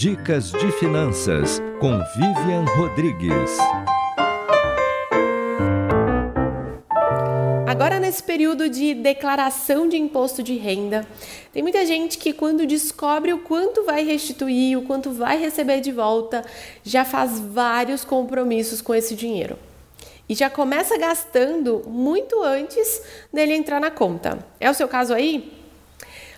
[0.00, 3.58] Dicas de Finanças com Vivian Rodrigues.
[7.68, 11.06] Agora, nesse período de declaração de imposto de renda,
[11.52, 15.92] tem muita gente que, quando descobre o quanto vai restituir, o quanto vai receber de
[15.92, 16.46] volta,
[16.82, 19.58] já faz vários compromissos com esse dinheiro
[20.26, 24.38] e já começa gastando muito antes dele entrar na conta.
[24.58, 25.59] É o seu caso aí?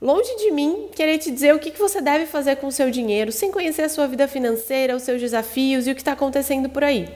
[0.00, 3.32] Longe de mim querer te dizer o que você deve fazer com o seu dinheiro
[3.32, 6.84] sem conhecer a sua vida financeira, os seus desafios e o que está acontecendo por
[6.84, 7.08] aí.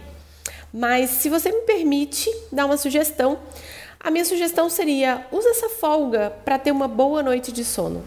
[0.72, 3.38] Mas se você me permite dar uma sugestão,
[3.98, 8.02] a minha sugestão seria: use essa folga para ter uma boa noite de sono.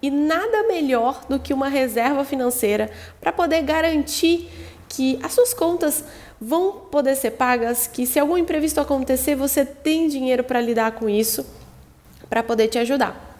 [0.00, 2.90] E nada melhor do que uma reserva financeira
[3.20, 4.48] para poder garantir
[4.88, 6.02] que as suas contas
[6.40, 11.06] vão poder ser pagas, que se algum imprevisto acontecer, você tem dinheiro para lidar com
[11.06, 11.44] isso,
[12.30, 13.35] para poder te ajudar.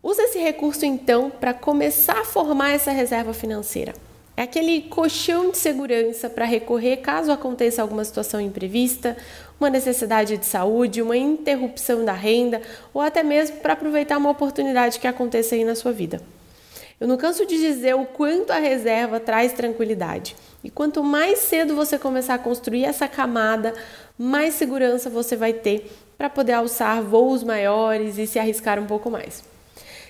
[0.00, 3.92] Use esse recurso então para começar a formar essa reserva financeira.
[4.36, 9.16] É aquele colchão de segurança para recorrer caso aconteça alguma situação imprevista,
[9.58, 12.62] uma necessidade de saúde, uma interrupção da renda
[12.94, 16.22] ou até mesmo para aproveitar uma oportunidade que aconteça aí na sua vida.
[17.00, 20.36] Eu não canso de dizer o quanto a reserva traz tranquilidade.
[20.62, 23.74] E quanto mais cedo você começar a construir essa camada,
[24.16, 29.10] mais segurança você vai ter para poder alçar voos maiores e se arriscar um pouco
[29.10, 29.57] mais.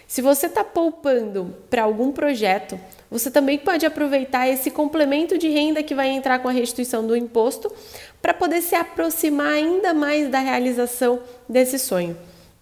[0.08, 5.82] Se você está poupando para algum projeto, você também pode aproveitar esse complemento de renda
[5.82, 7.70] que vai entrar com a restituição do imposto
[8.22, 12.16] para poder se aproximar ainda mais da realização desse sonho.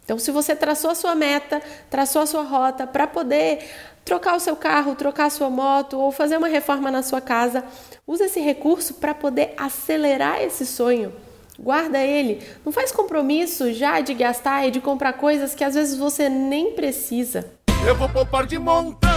[0.05, 3.61] Então, se você traçou a sua meta, traçou a sua rota para poder
[4.05, 7.64] trocar o seu carro, trocar a sua moto ou fazer uma reforma na sua casa,
[8.05, 11.12] use esse recurso para poder acelerar esse sonho.
[11.58, 15.96] Guarda ele, não faz compromisso já de gastar e de comprar coisas que às vezes
[15.96, 17.46] você nem precisa.
[17.86, 19.10] Eu vou poupar de montão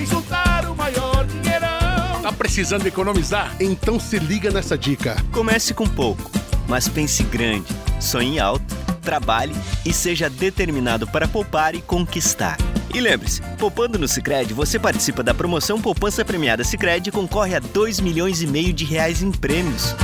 [0.00, 2.22] e juntar o maior dinheirão.
[2.22, 3.54] Tá precisando economizar?
[3.60, 5.16] Então se liga nessa dica.
[5.32, 6.30] Comece com pouco,
[6.68, 9.54] mas pense grande, sonhe alto trabalhe
[9.84, 12.56] e seja determinado para poupar e conquistar.
[12.92, 17.60] E lembre-se, poupando no Sicredi, você participa da promoção Poupança Premiada Sicredi e concorre a
[17.60, 19.94] 2 milhões e meio de reais em prêmios.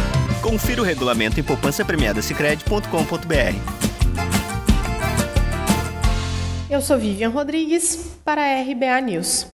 [0.43, 3.91] Confira o regulamento em poupancapremiadasicredi.com.br.
[6.71, 9.47] Eu sou Vivian Rodrigues para a RBA News.